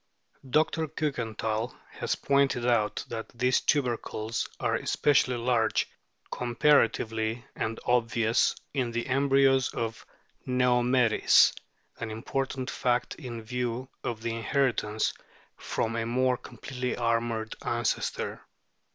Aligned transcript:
Dr. 0.49 0.87
Klikenthal 0.87 1.75
has 1.91 2.15
pointed 2.15 2.65
out 2.65 3.05
that 3.09 3.29
these 3.37 3.61
tubercles 3.61 4.49
are 4.59 4.73
especially 4.73 5.35
large 5.37 5.87
compara 6.33 6.89
tively, 6.89 7.43
and 7.55 7.79
obvious, 7.85 8.55
in 8.73 8.89
the 8.89 9.05
embryos 9.05 9.71
of 9.75 10.03
Neomeris, 10.47 11.53
an 11.99 12.09
important 12.09 12.71
fact 12.71 13.13
in 13.13 13.43
view 13.43 13.89
of 14.03 14.21
their 14.23 14.37
inheritance 14.37 15.13
from 15.55 15.95
a 15.95 16.03
more 16.07 16.35
completely 16.35 16.97
armoured 16.97 17.55
ancestor. 17.63 18.41